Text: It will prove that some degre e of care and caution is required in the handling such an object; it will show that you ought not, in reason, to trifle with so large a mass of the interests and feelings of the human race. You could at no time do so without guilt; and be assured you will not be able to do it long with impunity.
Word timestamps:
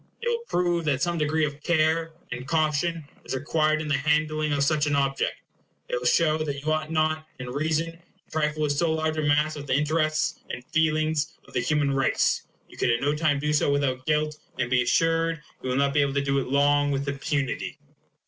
It 0.19 0.29
will 0.29 0.39
prove 0.49 0.85
that 0.85 0.99
some 1.03 1.19
degre 1.19 1.41
e 1.41 1.45
of 1.45 1.61
care 1.61 2.11
and 2.31 2.47
caution 2.47 3.05
is 3.23 3.35
required 3.35 3.81
in 3.83 3.87
the 3.87 3.97
handling 3.97 4.59
such 4.59 4.87
an 4.87 4.95
object; 4.95 5.35
it 5.89 5.95
will 5.99 6.07
show 6.07 6.39
that 6.39 6.59
you 6.59 6.71
ought 6.73 6.89
not, 6.91 7.27
in 7.37 7.51
reason, 7.51 7.91
to 7.91 8.31
trifle 8.31 8.63
with 8.63 8.71
so 8.71 8.91
large 8.91 9.17
a 9.19 9.21
mass 9.21 9.55
of 9.55 9.67
the 9.67 9.75
interests 9.75 10.39
and 10.49 10.65
feelings 10.65 11.37
of 11.47 11.53
the 11.53 11.59
human 11.59 11.93
race. 11.93 12.47
You 12.67 12.77
could 12.77 12.89
at 12.89 12.99
no 13.01 13.13
time 13.13 13.37
do 13.37 13.53
so 13.53 13.71
without 13.71 14.07
guilt; 14.07 14.39
and 14.57 14.71
be 14.71 14.81
assured 14.81 15.39
you 15.61 15.69
will 15.69 15.77
not 15.77 15.93
be 15.93 16.01
able 16.01 16.15
to 16.15 16.23
do 16.23 16.39
it 16.39 16.47
long 16.47 16.89
with 16.89 17.07
impunity. 17.07 17.77